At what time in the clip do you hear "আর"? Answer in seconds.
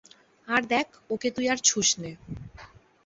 0.47-0.61, 1.49-1.59